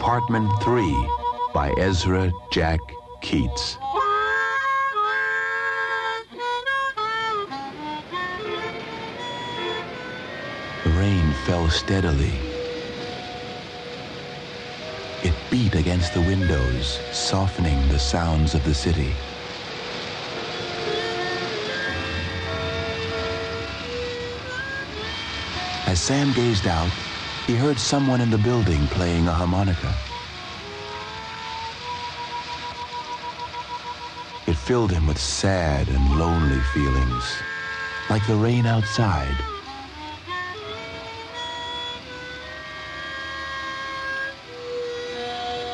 Apartment 0.00 0.50
3 0.62 0.82
by 1.52 1.74
Ezra 1.76 2.32
Jack 2.50 2.80
Keats. 3.20 3.76
The 10.84 10.90
rain 10.92 11.34
fell 11.44 11.68
steadily. 11.68 12.32
It 15.22 15.34
beat 15.50 15.74
against 15.74 16.14
the 16.14 16.22
windows, 16.22 16.98
softening 17.12 17.86
the 17.88 17.98
sounds 17.98 18.54
of 18.54 18.64
the 18.64 18.74
city. 18.74 19.12
As 25.86 26.00
Sam 26.00 26.32
gazed 26.32 26.66
out, 26.66 26.90
he 27.50 27.56
heard 27.56 27.80
someone 27.80 28.20
in 28.20 28.30
the 28.30 28.38
building 28.38 28.86
playing 28.86 29.26
a 29.26 29.32
harmonica. 29.32 29.92
It 34.46 34.54
filled 34.54 34.92
him 34.92 35.04
with 35.08 35.18
sad 35.18 35.88
and 35.88 36.16
lonely 36.16 36.60
feelings, 36.72 37.24
like 38.08 38.24
the 38.28 38.36
rain 38.36 38.66
outside. 38.66 39.34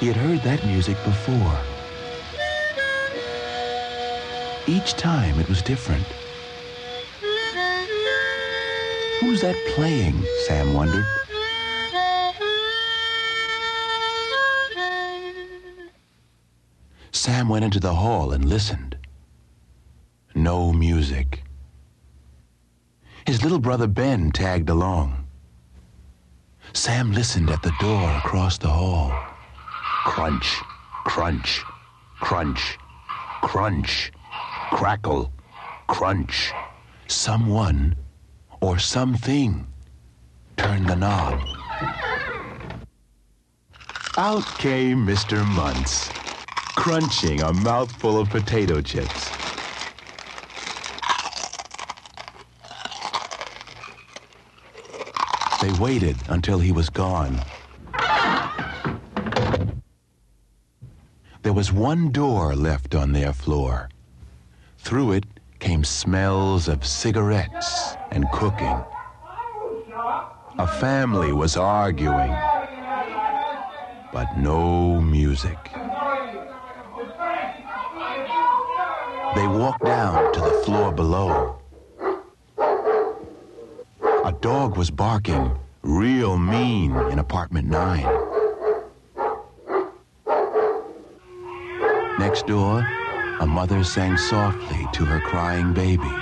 He 0.00 0.08
had 0.08 0.16
heard 0.16 0.42
that 0.42 0.66
music 0.66 0.96
before. 1.04 1.60
Each 4.66 4.94
time 4.94 5.38
it 5.38 5.48
was 5.48 5.62
different. 5.62 6.06
Who's 9.20 9.40
that 9.42 9.54
playing? 9.76 10.20
Sam 10.48 10.74
wondered. 10.74 11.06
Sam 17.30 17.48
went 17.48 17.64
into 17.64 17.78
the 17.78 17.94
hall 17.94 18.32
and 18.32 18.44
listened. 18.44 18.96
No 20.34 20.72
music. 20.72 21.44
His 23.24 23.44
little 23.44 23.60
brother 23.60 23.86
Ben 23.86 24.32
tagged 24.32 24.68
along. 24.68 25.28
Sam 26.72 27.12
listened 27.12 27.48
at 27.48 27.62
the 27.62 27.72
door 27.78 28.10
across 28.16 28.58
the 28.58 28.68
hall. 28.68 29.16
Crunch, 30.06 30.60
crunch, 31.04 31.62
crunch, 32.18 32.76
crunch, 33.42 34.10
crackle, 34.72 35.30
crunch. 35.86 36.52
Someone 37.06 37.94
or 38.60 38.80
something 38.80 39.68
turned 40.56 40.88
the 40.88 40.96
knob. 40.96 41.38
Out 44.18 44.46
came 44.58 45.06
Mr. 45.06 45.46
Muntz, 45.46 46.10
crunching 46.80 47.42
a 47.42 47.52
mouthful 47.52 48.18
of 48.18 48.26
potato 48.30 48.80
chips. 48.80 49.30
They 55.60 55.70
waited 55.78 56.16
until 56.30 56.58
he 56.58 56.72
was 56.72 56.88
gone. 56.88 57.38
There 61.42 61.52
was 61.52 61.70
one 61.70 62.10
door 62.12 62.56
left 62.56 62.94
on 62.94 63.12
their 63.12 63.34
floor. 63.34 63.90
Through 64.78 65.12
it 65.12 65.24
came 65.58 65.84
smells 65.84 66.66
of 66.66 66.86
cigarettes 66.86 67.94
and 68.10 68.24
cooking. 68.32 68.82
A 70.58 70.66
family 70.80 71.32
was 71.32 71.58
arguing, 71.58 72.34
but 74.14 74.34
no 74.38 74.98
music. 75.02 75.58
They 79.34 79.46
walked 79.46 79.84
down 79.84 80.32
to 80.32 80.40
the 80.40 80.62
floor 80.64 80.92
below. 80.92 81.56
A 84.24 84.32
dog 84.40 84.76
was 84.76 84.90
barking 84.90 85.56
real 85.82 86.36
mean 86.36 86.94
in 87.10 87.18
apartment 87.18 87.68
nine. 87.68 88.06
Next 92.18 92.46
door, 92.46 92.86
a 93.40 93.46
mother 93.46 93.82
sang 93.84 94.16
softly 94.16 94.86
to 94.92 95.04
her 95.04 95.20
crying 95.20 95.72
baby. 95.72 96.12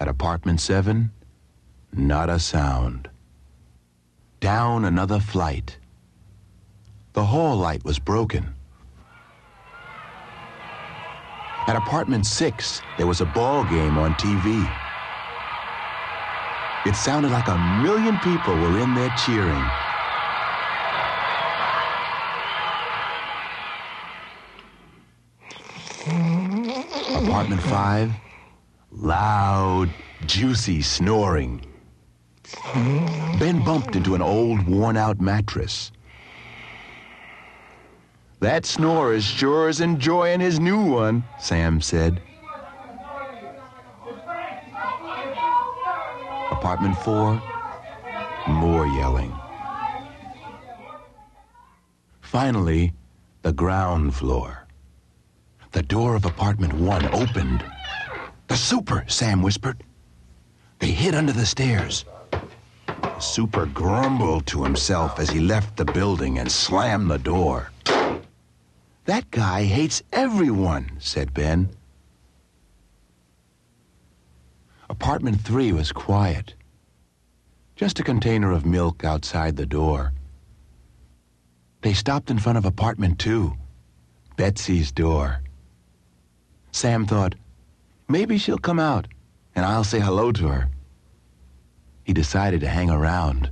At 0.00 0.08
apartment 0.08 0.60
seven, 0.60 1.12
not 1.92 2.30
a 2.30 2.38
sound. 2.38 3.08
Down 4.40 4.84
another 4.84 5.20
flight. 5.20 5.76
The 7.12 7.24
hall 7.24 7.56
light 7.56 7.84
was 7.84 7.98
broken. 7.98 8.54
At 11.66 11.74
apartment 11.74 12.24
six, 12.24 12.80
there 12.98 13.06
was 13.06 13.20
a 13.20 13.26
ball 13.26 13.64
game 13.64 13.98
on 13.98 14.14
TV. 14.14 14.64
It 16.86 16.94
sounded 16.94 17.32
like 17.32 17.48
a 17.48 17.58
million 17.82 18.16
people 18.18 18.54
were 18.54 18.78
in 18.78 18.94
there 18.94 19.12
cheering. 19.24 19.64
Apartment 27.26 27.60
five, 27.62 28.12
loud, 28.92 29.90
juicy 30.26 30.80
snoring. 30.80 31.60
Ben 33.38 33.64
bumped 33.64 33.96
into 33.96 34.14
an 34.14 34.22
old, 34.22 34.66
worn 34.66 34.96
out 34.96 35.20
mattress. 35.20 35.90
That 38.40 38.64
snore 38.64 39.12
is 39.12 39.22
sure 39.22 39.68
is 39.68 39.82
enjoying 39.82 40.40
his 40.40 40.58
new 40.58 40.82
one, 40.82 41.24
Sam 41.38 41.82
said. 41.82 42.22
Apartment 46.50 46.96
four, 47.04 47.42
more 48.48 48.86
yelling. 48.86 49.34
Finally, 52.22 52.94
the 53.42 53.52
ground 53.52 54.14
floor. 54.14 54.66
The 55.72 55.82
door 55.82 56.14
of 56.14 56.24
apartment 56.24 56.72
one 56.72 57.04
opened. 57.14 57.62
The 58.48 58.56
super, 58.56 59.04
Sam 59.06 59.42
whispered. 59.42 59.84
They 60.78 60.92
hid 60.92 61.14
under 61.14 61.32
the 61.32 61.44
stairs. 61.44 62.06
The 62.86 63.20
super 63.20 63.66
grumbled 63.66 64.46
to 64.46 64.64
himself 64.64 65.18
as 65.18 65.28
he 65.28 65.40
left 65.40 65.76
the 65.76 65.84
building 65.84 66.38
and 66.38 66.50
slammed 66.50 67.10
the 67.10 67.18
door. 67.18 67.70
That 69.04 69.30
guy 69.30 69.64
hates 69.64 70.02
everyone, 70.12 70.92
said 70.98 71.34
Ben. 71.34 71.70
Apartment 74.88 75.40
three 75.40 75.72
was 75.72 75.92
quiet. 75.92 76.54
Just 77.76 77.98
a 77.98 78.04
container 78.04 78.52
of 78.52 78.66
milk 78.66 79.04
outside 79.04 79.56
the 79.56 79.66
door. 79.66 80.12
They 81.80 81.94
stopped 81.94 82.30
in 82.30 82.38
front 82.38 82.58
of 82.58 82.64
apartment 82.66 83.18
two, 83.18 83.54
Betsy's 84.36 84.92
door. 84.92 85.40
Sam 86.72 87.06
thought, 87.06 87.34
maybe 88.08 88.36
she'll 88.36 88.58
come 88.58 88.78
out 88.78 89.08
and 89.54 89.64
I'll 89.64 89.84
say 89.84 89.98
hello 89.98 90.30
to 90.32 90.48
her. 90.48 90.68
He 92.04 92.12
decided 92.12 92.60
to 92.60 92.68
hang 92.68 92.90
around. 92.90 93.50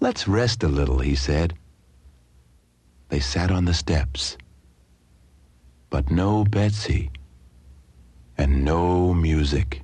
Let's 0.00 0.28
rest 0.28 0.62
a 0.62 0.68
little, 0.68 0.98
he 0.98 1.14
said. 1.14 1.54
They 3.08 3.20
sat 3.20 3.50
on 3.50 3.64
the 3.64 3.74
steps. 3.74 4.36
But 5.90 6.10
no 6.10 6.44
Betsy. 6.44 7.10
And 8.36 8.64
no 8.64 9.14
music. 9.14 9.82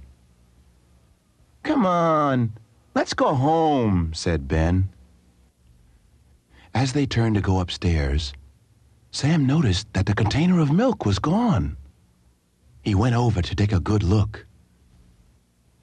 Come 1.63 1.87
on, 1.87 2.53
let's 2.95 3.15
go 3.15 3.35
home, 3.35 4.13
said 4.15 4.47
Ben. 4.47 4.91
As 6.75 6.93
they 6.93 7.07
turned 7.07 7.37
to 7.37 7.41
go 7.41 7.61
upstairs, 7.61 8.35
Sam 9.13 9.47
noticed 9.47 9.91
that 9.95 10.07
the 10.07 10.15
container 10.15 10.61
of 10.61 10.71
milk 10.71 11.07
was 11.07 11.19
gone. 11.19 11.77
He 12.83 12.95
went 12.95 13.15
over 13.15 13.41
to 13.41 13.55
take 13.55 13.73
a 13.73 13.81
good 13.81 14.03
look. 14.03 14.45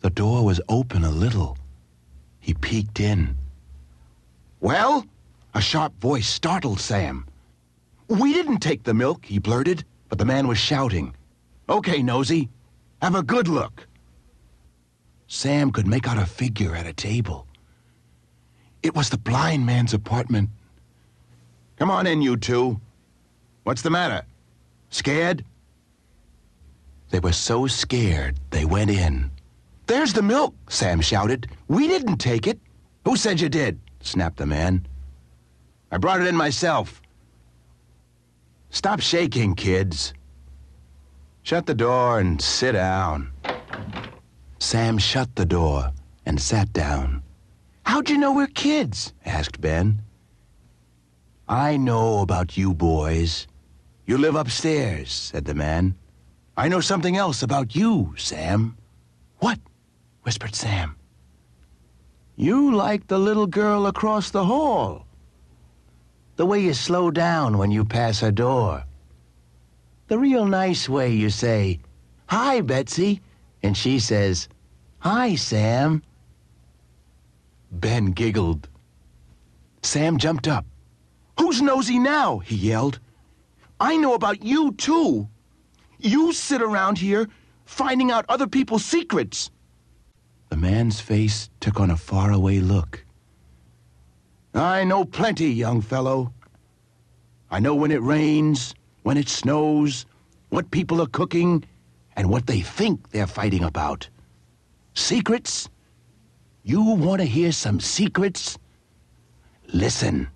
The 0.01 0.11
door 0.11 0.45
was 0.45 0.61
open 0.69 1.03
a 1.03 1.09
little. 1.09 1.57
He 2.39 2.53
peeked 2.53 2.99
in. 2.99 3.37
Well? 4.59 5.05
A 5.53 5.61
sharp 5.61 5.99
voice 5.99 6.27
startled 6.27 6.79
Sam. 6.79 7.25
We 8.11 8.33
didn't 8.33 8.59
take 8.59 8.83
the 8.83 8.93
milk, 8.93 9.23
he 9.23 9.39
blurted, 9.39 9.85
but 10.09 10.17
the 10.17 10.25
man 10.25 10.45
was 10.45 10.57
shouting. 10.57 11.15
Okay, 11.69 12.03
Nosy, 12.03 12.49
have 13.01 13.15
a 13.15 13.23
good 13.23 13.47
look. 13.47 13.87
Sam 15.27 15.71
could 15.71 15.87
make 15.87 16.09
out 16.09 16.17
a 16.17 16.25
figure 16.25 16.75
at 16.75 16.85
a 16.85 16.91
table. 16.91 17.47
It 18.83 18.93
was 18.93 19.09
the 19.09 19.17
blind 19.17 19.65
man's 19.65 19.93
apartment. 19.93 20.49
Come 21.77 21.89
on 21.89 22.05
in, 22.05 22.21
you 22.21 22.35
two. 22.35 22.81
What's 23.63 23.81
the 23.81 23.89
matter? 23.89 24.25
Scared? 24.89 25.45
They 27.11 27.19
were 27.19 27.31
so 27.31 27.65
scared 27.65 28.37
they 28.49 28.65
went 28.65 28.91
in. 28.91 29.31
There's 29.87 30.11
the 30.11 30.21
milk, 30.21 30.53
Sam 30.69 30.99
shouted. 30.99 31.47
We 31.69 31.87
didn't 31.87 32.17
take 32.17 32.45
it. 32.45 32.59
Who 33.05 33.15
said 33.15 33.39
you 33.39 33.47
did? 33.47 33.79
snapped 34.01 34.35
the 34.35 34.45
man. 34.45 34.85
I 35.93 35.97
brought 35.97 36.19
it 36.19 36.27
in 36.27 36.35
myself. 36.35 37.00
Stop 38.71 39.01
shaking, 39.01 39.53
kids. 39.53 40.13
Shut 41.43 41.65
the 41.65 41.75
door 41.75 42.19
and 42.19 42.41
sit 42.41 42.71
down. 42.71 43.31
Sam 44.59 44.97
shut 44.97 45.35
the 45.35 45.45
door 45.45 45.91
and 46.25 46.41
sat 46.41 46.71
down. 46.71 47.21
How'd 47.83 48.09
you 48.09 48.17
know 48.17 48.31
we're 48.31 48.47
kids? 48.47 49.13
asked 49.25 49.59
Ben. 49.59 50.01
I 51.49 51.75
know 51.75 52.21
about 52.21 52.57
you 52.57 52.73
boys. 52.73 53.45
You 54.05 54.17
live 54.17 54.35
upstairs, 54.35 55.11
said 55.11 55.43
the 55.43 55.53
man. 55.53 55.95
I 56.55 56.69
know 56.69 56.79
something 56.79 57.17
else 57.17 57.43
about 57.43 57.75
you, 57.75 58.13
Sam. 58.17 58.77
What? 59.39 59.59
whispered 60.23 60.55
Sam. 60.55 60.95
You 62.37 62.73
like 62.73 63.07
the 63.07 63.19
little 63.19 63.47
girl 63.47 63.85
across 63.85 64.29
the 64.29 64.45
hall. 64.45 65.05
The 66.41 66.47
way 66.47 66.61
you 66.61 66.73
slow 66.73 67.11
down 67.11 67.59
when 67.59 67.69
you 67.69 67.85
pass 67.85 68.19
her 68.21 68.31
door. 68.31 68.83
The 70.07 70.17
real 70.17 70.47
nice 70.47 70.89
way 70.89 71.13
you 71.13 71.29
say, 71.29 71.81
Hi, 72.29 72.61
Betsy, 72.61 73.21
and 73.61 73.77
she 73.77 73.99
says, 73.99 74.49
Hi, 75.01 75.35
Sam. 75.35 76.01
Ben 77.71 78.07
giggled. 78.07 78.67
Sam 79.83 80.17
jumped 80.17 80.47
up. 80.47 80.65
Who's 81.37 81.61
nosy 81.61 81.99
now? 81.99 82.39
he 82.39 82.55
yelled. 82.55 82.99
I 83.79 83.97
know 83.97 84.15
about 84.15 84.41
you, 84.41 84.71
too. 84.71 85.27
You 85.99 86.33
sit 86.33 86.63
around 86.63 86.97
here 86.97 87.29
finding 87.65 88.09
out 88.09 88.25
other 88.27 88.47
people's 88.47 88.83
secrets. 88.83 89.51
The 90.49 90.57
man's 90.57 90.99
face 90.99 91.51
took 91.59 91.79
on 91.79 91.91
a 91.91 91.97
faraway 91.97 92.61
look. 92.61 93.05
I 94.53 94.83
know 94.83 95.05
plenty, 95.05 95.49
young 95.49 95.81
fellow. 95.81 96.33
I 97.49 97.59
know 97.59 97.73
when 97.73 97.91
it 97.91 98.01
rains, 98.01 98.75
when 99.03 99.17
it 99.17 99.29
snows, 99.29 100.05
what 100.49 100.71
people 100.71 101.01
are 101.01 101.07
cooking, 101.07 101.63
and 102.17 102.29
what 102.29 102.47
they 102.47 102.59
think 102.59 103.09
they're 103.09 103.27
fighting 103.27 103.63
about. 103.63 104.09
Secrets? 104.93 105.69
You 106.63 106.81
want 106.81 107.21
to 107.21 107.25
hear 107.25 107.53
some 107.53 107.79
secrets? 107.79 108.57
Listen. 109.73 110.27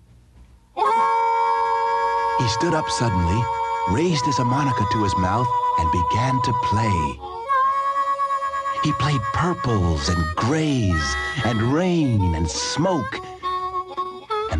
He 2.38 2.48
stood 2.48 2.74
up 2.74 2.88
suddenly, 2.88 3.42
raised 3.90 4.24
his 4.24 4.36
harmonica 4.36 4.84
to 4.92 5.04
his 5.04 5.16
mouth, 5.18 5.48
and 5.78 5.92
began 5.92 6.40
to 6.42 6.52
play. 6.64 7.18
He 8.82 8.92
played 8.92 9.20
purples 9.34 10.08
and 10.08 10.24
grays 10.36 11.14
and 11.44 11.60
rain 11.60 12.34
and 12.34 12.48
smoke 12.48 13.20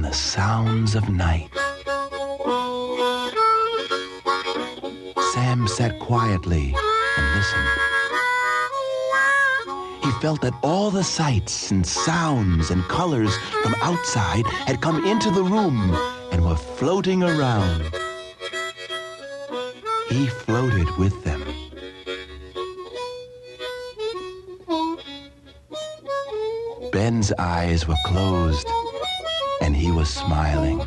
the 0.07 0.15
sounds 0.15 0.95
of 0.95 1.09
night. 1.09 1.51
Sam 5.33 5.67
sat 5.67 5.99
quietly 5.99 6.73
and 7.17 7.27
listened. 7.35 7.69
He 10.05 10.13
felt 10.23 10.43
that 10.43 10.55
all 10.63 10.93
the 10.93 11.03
sights 11.03 11.73
and 11.73 11.85
sounds 11.85 12.71
and 12.71 12.85
colors 12.85 13.37
from 13.65 13.75
outside 13.83 14.47
had 14.47 14.81
come 14.81 15.05
into 15.05 15.33
the 15.33 15.43
room 15.43 15.97
and 16.31 16.45
were 16.45 16.55
floating 16.55 17.25
around. 17.25 17.83
He 20.09 20.27
floated 20.29 20.89
with 20.99 21.25
them. 21.25 21.43
Ben's 26.93 27.33
eyes 27.39 27.89
were 27.89 28.03
closed, 28.07 28.69
and 29.61 29.77
he 29.77 29.91
was 29.91 30.09
smiling. 30.09 30.81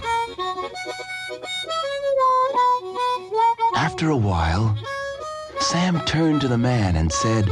After 3.76 4.10
a 4.10 4.18
while, 4.18 4.78
Sam 5.60 6.00
turned 6.06 6.42
to 6.42 6.48
the 6.48 6.58
man 6.58 6.96
and 6.96 7.12
said, 7.12 7.50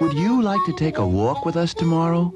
Would 0.00 0.14
you 0.14 0.42
like 0.42 0.64
to 0.66 0.72
take 0.72 0.98
a 0.98 1.06
walk 1.06 1.44
with 1.44 1.56
us 1.56 1.74
tomorrow? 1.74 2.32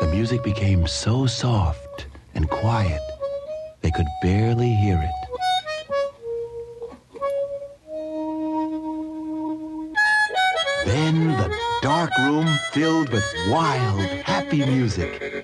The 0.00 0.08
music 0.08 0.42
became 0.42 0.86
so 0.86 1.26
soft 1.26 2.06
and 2.34 2.48
quiet 2.48 3.00
they 3.82 3.90
could 3.90 4.06
barely 4.22 4.74
hear 4.74 4.98
it. 5.02 5.21
Then 10.92 11.28
the 11.38 11.48
dark 11.80 12.10
room 12.18 12.46
filled 12.72 13.08
with 13.08 13.24
wild, 13.48 14.02
happy 14.26 14.58
music. 14.58 15.42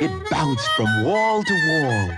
It 0.00 0.30
bounced 0.30 0.68
from 0.76 1.02
wall 1.02 1.42
to 1.42 1.54
wall. 1.68 2.10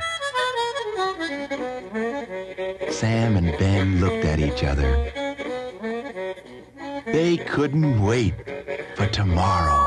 Sam 2.91 3.39
and 3.39 3.57
Ben 3.59 3.99
looked 3.99 4.27
at 4.27 4.39
each 4.39 4.63
other. 4.63 5.11
They 7.07 7.39
couldn't 7.39 8.03
wait 8.03 8.35
for 8.95 9.07
tomorrow. 9.07 9.84